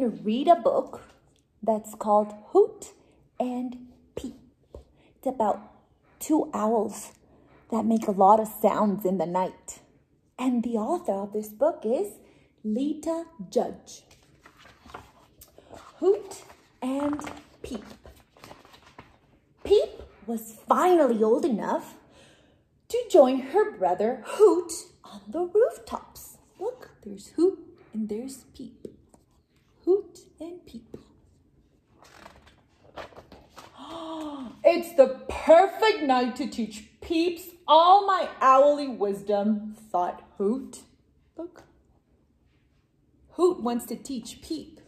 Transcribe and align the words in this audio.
to 0.00 0.08
read 0.08 0.48
a 0.48 0.56
book 0.56 1.02
that's 1.62 1.94
called 1.94 2.34
Hoot 2.52 2.92
and 3.38 3.88
Peep. 4.14 4.36
It's 5.16 5.26
about 5.26 5.60
two 6.18 6.50
owls 6.54 7.12
that 7.70 7.84
make 7.84 8.06
a 8.06 8.12
lot 8.12 8.40
of 8.40 8.48
sounds 8.48 9.04
in 9.04 9.18
the 9.18 9.26
night. 9.26 9.80
And 10.38 10.62
the 10.62 10.76
author 10.76 11.12
of 11.12 11.32
this 11.32 11.48
book 11.48 11.82
is 11.84 12.14
Lita 12.64 13.24
Judge. 13.50 14.02
Hoot 15.98 16.44
and 16.80 17.20
Peep. 17.62 17.84
Peep 19.64 19.90
was 20.26 20.58
finally 20.66 21.22
old 21.22 21.44
enough 21.44 21.94
to 22.88 22.98
join 23.10 23.40
her 23.40 23.76
brother 23.76 24.22
Hoot 24.24 24.72
on 25.04 25.20
the 25.28 25.40
rooftops. 25.40 26.38
Look, 26.58 26.90
there's 27.04 27.28
Hoot 27.36 27.58
and 27.92 28.08
there's 28.08 28.44
Peep. 28.54 28.87
And 30.40 30.64
Peep. 30.66 30.96
It's 34.64 34.94
the 34.96 35.20
perfect 35.28 36.02
night 36.02 36.36
to 36.36 36.46
teach 36.48 36.84
Peeps 37.00 37.42
all 37.66 38.06
my 38.06 38.28
owly 38.42 38.88
wisdom, 38.88 39.74
thought 39.90 40.22
Hoot. 40.36 40.80
Look. 41.36 41.62
Hoot 43.30 43.62
wants 43.62 43.86
to 43.86 43.96
teach 43.96 44.42
Peep. 44.42 44.80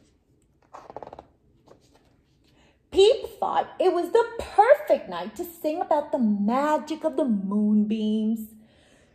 Peep 2.90 3.26
thought 3.38 3.70
it 3.78 3.92
was 3.92 4.10
the 4.10 4.24
perfect 4.38 5.08
night 5.08 5.36
to 5.36 5.44
sing 5.44 5.80
about 5.80 6.12
the 6.12 6.18
magic 6.18 7.04
of 7.04 7.16
the 7.16 7.24
moonbeams. 7.24 8.48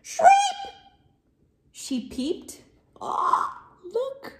Shriek! 0.01 0.29
She 1.71 2.07
peeped. 2.07 2.61
Oh, 3.01 3.51
look, 3.83 4.39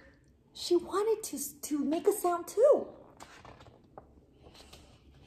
she 0.56 0.74
wanted 0.74 1.22
to, 1.22 1.60
to 1.60 1.78
make 1.84 2.08
a 2.08 2.12
sound 2.12 2.46
too. 2.46 2.86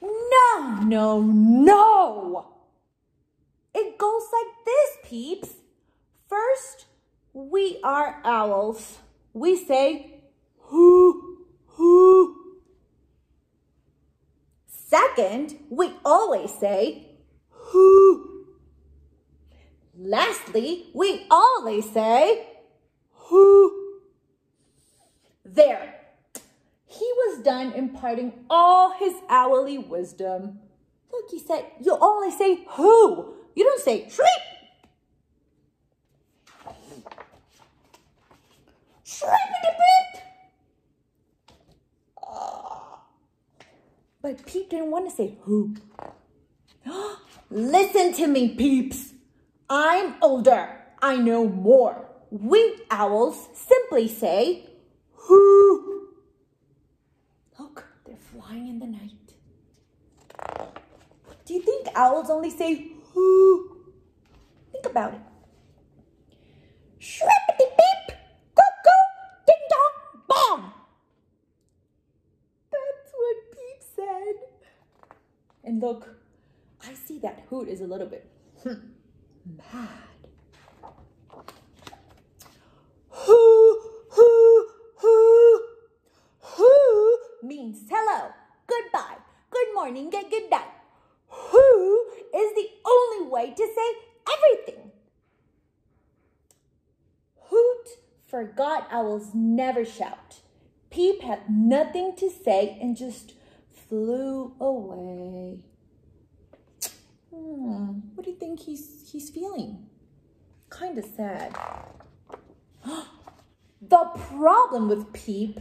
No, 0.02 0.82
no, 0.82 1.22
no. 1.22 2.48
It 3.76 3.98
goes 4.00 4.24
like 4.34 4.66
this, 4.66 4.98
peeps. 5.04 5.50
First, 6.28 6.86
we 7.32 7.80
are 7.84 8.20
owls. 8.24 8.98
We 9.34 9.56
say, 9.56 10.22
hoo, 10.58 11.46
hoo. 11.68 12.36
Second, 14.66 15.58
we 15.70 15.94
always 16.04 16.52
say, 16.52 17.12
hoo. 17.50 18.48
Lastly, 19.96 20.88
we 20.96 21.28
always 21.30 21.88
say, 21.92 22.48
who? 23.12 23.80
There. 25.60 25.94
He 26.86 27.04
was 27.04 27.44
done 27.44 27.74
imparting 27.74 28.46
all 28.50 28.94
his 28.98 29.14
owly 29.30 29.78
wisdom. 29.78 30.60
Look, 31.12 31.26
he 31.30 31.38
said, 31.40 31.66
you 31.82 31.98
only 32.00 32.32
say 32.32 32.64
who. 32.70 33.34
You 33.56 33.66
don't 33.66 33.82
say 33.82 34.08
shriek. 34.10 34.30
Shriek 39.04 39.34
beep. 39.62 40.24
But 44.22 44.46
Peep 44.46 44.70
didn't 44.70 44.92
want 44.92 45.10
to 45.10 45.16
say 45.16 45.38
who. 45.42 45.76
Listen 47.52 48.14
to 48.14 48.28
me, 48.28 48.56
peeps. 48.56 49.14
I'm 49.70 50.16
older. 50.22 50.70
I 51.02 51.18
know 51.18 51.50
more. 51.50 52.08
We 52.32 52.80
owls 52.90 53.50
simply 53.54 54.08
say, 54.08 54.69
who. 55.30 56.08
Look, 57.60 57.86
they're 58.06 58.18
flying 58.18 58.68
in 58.68 58.80
the 58.80 58.88
night. 58.88 59.12
Do 61.46 61.54
you 61.54 61.62
think 61.62 61.88
owls 61.96 62.30
only 62.32 62.50
say 62.50 62.94
who? 63.14 63.78
Think 64.72 64.86
about 64.88 65.14
it. 65.14 65.22
Shrippity 67.00 67.70
beep, 67.78 68.18
cuckoo, 68.56 69.06
ding 69.46 69.56
dong, 69.70 70.24
bong. 70.28 70.74
That's 72.72 73.14
what 73.14 73.36
Peep 73.52 73.84
said. 73.96 74.36
And 75.64 75.80
look, 75.80 76.08
I 76.88 76.94
see 76.94 77.20
that 77.20 77.44
Hoot 77.50 77.68
is 77.68 77.82
a 77.82 77.88
little 77.88 78.08
bit 78.08 78.28
hmm, 78.64 78.74
mad. 79.58 80.08
Who, 83.10 83.82
who, 84.10 84.68
who 84.92 85.62
means 87.50 87.80
hello, 87.90 88.30
goodbye, 88.68 89.18
good 89.50 89.74
morning, 89.74 90.14
and 90.16 90.30
good 90.30 90.52
night. 90.52 90.72
Who 91.28 92.06
is 92.36 92.54
the 92.54 92.70
only 92.86 93.28
way 93.28 93.54
to 93.54 93.68
say 93.76 93.90
everything. 94.36 94.92
Hoot 97.50 97.88
forgot 98.28 98.88
owls 98.92 99.32
never 99.34 99.84
shout. 99.84 100.42
Peep 100.92 101.24
had 101.24 101.50
nothing 101.50 102.16
to 102.18 102.30
say 102.30 102.78
and 102.82 102.96
just 102.96 103.34
flew 103.72 104.54
away. 104.60 105.64
Hmm, 107.34 108.00
what 108.14 108.26
do 108.26 108.32
you 108.32 108.38
think 108.38 108.60
he's 108.62 109.10
he's 109.12 109.30
feeling? 109.30 109.88
Kind 110.70 110.98
of 111.00 111.06
sad. 111.06 111.56
the 113.82 114.06
problem 114.36 114.90
with 114.90 115.14
Peep, 115.14 115.60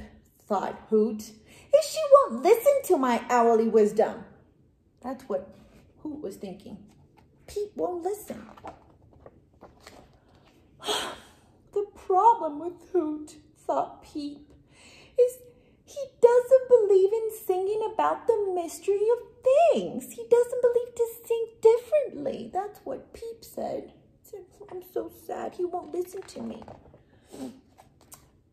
thought 0.49 0.81
Hoot, 0.89 1.21
is 1.21 1.85
she 1.85 2.01
won't 2.13 2.43
listen 2.43 2.73
to 2.85 2.97
my 2.97 3.23
owly 3.31 3.69
wisdom. 3.69 4.25
That's 5.03 5.25
what 5.25 5.55
Hoot 6.03 6.23
was 6.23 6.37
thinking. 6.37 6.79
Peep 7.47 7.77
won't 7.77 8.03
listen. 8.03 8.43
the 11.73 11.87
problem 11.95 12.59
with 12.59 12.91
Hoot, 12.93 13.37
thought 13.67 14.03
Peep, 14.03 14.51
is 15.21 15.39
he 15.85 16.05
doesn't 16.21 16.69
believe 16.69 17.13
in 17.13 17.31
singing 17.47 17.91
about 17.93 18.27
the 18.27 18.53
mystery 18.55 19.09
of 19.13 19.19
things. 19.73 20.13
He 20.13 20.25
doesn't 20.31 20.63
believe 20.63 20.95
to 20.95 21.07
sing 21.27 21.47
differently. 21.63 22.51
That's 22.53 22.81
what 22.85 23.13
Peep 23.13 23.43
said. 23.43 23.93
said 24.23 24.41
I'm 24.71 24.83
so 24.93 25.11
sad. 25.27 25.55
He 25.55 25.65
won't 25.65 25.95
listen 25.95 26.23
to 26.23 26.43
me. 26.43 26.63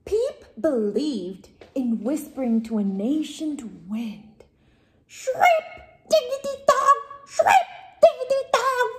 Peep 0.06 0.46
believed 0.60 1.50
in 1.76 2.02
whispering 2.02 2.64
to 2.64 2.78
a 2.78 2.84
nation 2.84 3.58
to 3.58 3.70
wind. 3.88 4.46
Shriek, 5.06 5.66
diggity 6.10 6.64
dog, 6.66 7.28
shriek, 7.28 7.68
diggity 8.02 8.42
dog. 8.54 8.90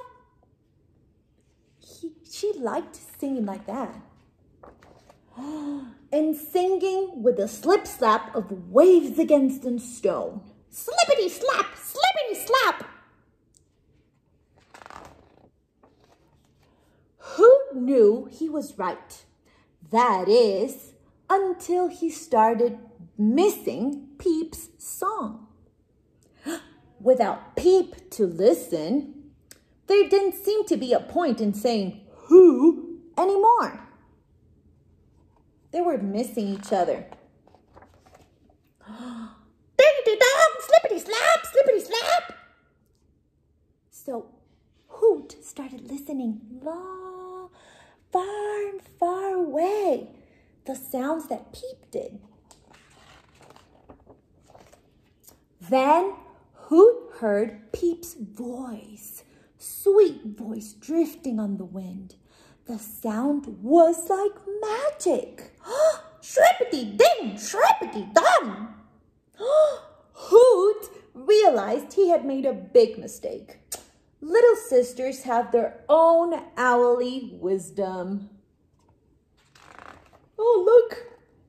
He, 1.81 2.13
she 2.31 2.53
liked 2.61 2.97
singing 2.97 3.47
like 3.47 3.67
that. 3.67 3.95
And 6.13 6.37
singing 6.37 7.23
with 7.23 7.39
a 7.41 7.49
slip 7.49 7.87
slap 7.87 8.35
of 8.35 8.71
waves 8.71 9.19
against 9.19 9.65
a 9.65 9.79
stone. 9.81 10.41
Slippity 10.71 11.29
slap, 11.29 11.67
slippity 11.75 12.47
slap. 12.47 12.85
Who 17.19 17.53
knew 17.75 18.29
he 18.31 18.49
was 18.49 18.79
right? 18.79 19.25
That 19.91 20.29
is, 20.29 20.93
until 21.29 21.89
he 21.89 22.11
started 22.11 22.79
missing 23.19 24.09
Peep's 24.19 24.69
song. 24.79 25.47
Without 27.01 27.57
Peep 27.57 28.11
to 28.11 28.27
listen, 28.27 29.15
there 29.87 30.09
didn't 30.09 30.35
seem 30.35 30.65
to 30.67 30.77
be 30.77 30.93
a 30.93 31.01
point 31.01 31.41
in 31.41 31.55
saying 31.55 32.01
who 32.27 32.99
anymore. 33.17 33.89
They 35.73 35.81
were 35.81 35.99
missing 35.99 36.49
each 36.49 36.73
other. 36.73 37.07
Slippity 40.67 40.99
slap, 40.99 41.47
slippity 41.47 41.81
slap. 41.81 42.39
So 43.91 44.27
Hoot 44.89 45.37
started 45.45 45.91
listening 45.91 46.41
long, 46.63 47.51
far 48.13 48.69
and 48.69 48.81
far 48.99 49.35
away, 49.35 50.09
the 50.67 50.75
sounds 50.75 51.29
that 51.29 51.53
Peep 51.53 51.91
did. 51.91 52.19
Then 55.61 56.15
Hoot 56.69 57.13
heard 57.19 57.73
Peep's 57.73 58.15
voice, 58.15 59.23
sweet 59.59 60.23
voice 60.25 60.73
drifting 60.73 61.39
on 61.39 61.57
the 61.57 61.65
wind. 61.65 62.17
The 62.67 62.79
sound 62.79 63.63
was 63.63 64.11
like 64.11 64.33
magic. 64.61 65.53
Shrippity 66.21 66.97
ding, 66.97 67.37
shrippity 67.37 68.13
dong. 68.13 68.75
Hoot 70.13 70.91
realized 71.15 71.93
he 71.93 72.11
had 72.11 72.25
made 72.25 72.45
a 72.45 72.53
big 72.53 72.99
mistake. 72.99 73.59
Little 74.21 74.57
sisters 74.57 75.23
have 75.23 75.53
their 75.53 75.85
own 75.89 76.35
owly 76.59 77.39
wisdom. 77.41 78.31
Oh, 80.49 80.63
look, 80.65 81.07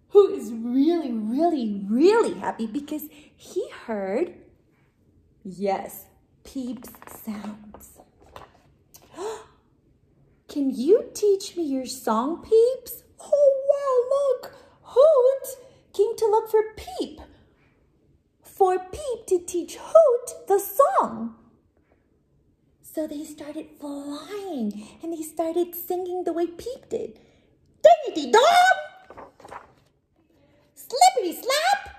who 0.10 0.34
is 0.34 0.52
really, 0.52 1.12
really, 1.12 1.84
really 1.88 2.34
happy 2.34 2.66
because 2.66 3.04
he 3.36 3.70
heard, 3.86 4.34
yes, 5.44 6.06
Peep's 6.44 6.90
sounds. 7.24 8.00
Can 10.48 10.72
you 10.72 11.12
teach 11.14 11.56
me 11.56 11.64
your 11.64 11.86
song, 11.86 12.42
Peeps? 12.42 13.04
Oh, 13.20 13.52
wow, 13.70 14.16
look, 14.18 14.56
Hoot 14.82 15.58
came 15.94 16.18
to 16.18 16.26
look 16.26 16.50
for 16.50 16.64
Peep, 16.76 17.22
for 18.42 18.80
Peep 18.80 19.28
to 19.28 19.46
teach 19.46 19.78
Hoot 19.80 20.48
the 20.48 20.58
song. 20.58 21.36
So 22.82 23.06
they 23.06 23.24
started 23.26 23.68
flying 23.80 24.88
and 25.04 25.14
they 25.14 25.22
started 25.22 25.76
singing 25.76 26.24
the 26.24 26.34
way 26.34 26.48
Peep 26.48 26.90
did. 26.90 27.20
Diggity 27.84 28.32
dog! 28.32 28.87
Slippity 31.18 31.42
slap! 31.42 31.96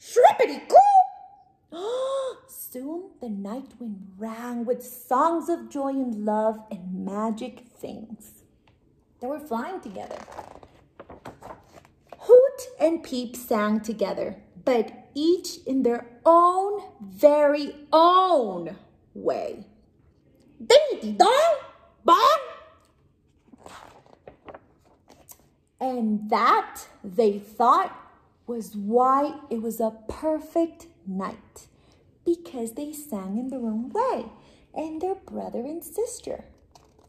Shrippity 0.00 0.68
coo! 0.68 2.36
Soon 2.48 3.10
the 3.20 3.28
night 3.28 3.72
wind 3.78 4.12
rang 4.18 4.64
with 4.64 4.84
songs 4.84 5.48
of 5.48 5.68
joy 5.68 5.88
and 5.88 6.24
love 6.24 6.60
and 6.70 7.04
magic 7.04 7.64
things. 7.66 8.44
They 9.20 9.26
were 9.26 9.40
flying 9.40 9.80
together. 9.80 10.18
Hoot 12.18 12.60
and 12.78 13.02
Peep 13.02 13.34
sang 13.34 13.80
together, 13.80 14.36
but 14.64 15.08
each 15.14 15.58
in 15.66 15.82
their 15.82 16.06
own 16.24 16.82
very 17.00 17.74
own 17.92 18.76
way. 19.14 19.66
Ding 20.64 21.16
dong, 21.16 21.56
bong. 22.04 22.38
And 25.80 26.30
that, 26.30 26.86
they 27.02 27.40
thought, 27.40 27.98
was 28.46 28.76
why 28.76 29.34
it 29.50 29.62
was 29.62 29.80
a 29.80 29.96
perfect 30.08 30.86
night 31.06 31.68
because 32.24 32.72
they 32.72 32.92
sang 32.92 33.38
in 33.38 33.48
their 33.48 33.60
own 33.60 33.90
way 33.90 34.26
and 34.74 35.00
their 35.00 35.14
brother 35.14 35.60
and 35.60 35.82
sister. 35.84 36.44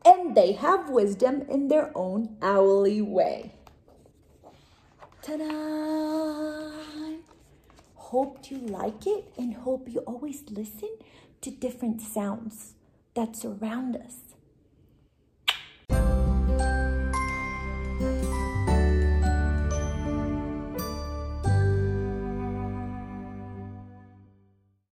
And 0.06 0.36
they 0.36 0.54
have 0.54 0.90
wisdom 0.90 1.44
in 1.50 1.70
their 1.70 1.92
own 1.96 2.36
owly 2.42 3.02
way. 3.02 3.54
Ta-da! 5.22 6.72
Hope 7.96 8.52
you 8.52 8.58
like 8.58 9.08
it 9.08 9.34
and 9.38 9.56
hope 9.56 9.88
you 9.90 10.02
always 10.02 10.44
listen 10.50 10.90
to 11.42 11.50
different 11.50 12.02
sounds 12.02 12.74
that 13.16 13.36
surround 13.36 13.96
us. 13.96 14.34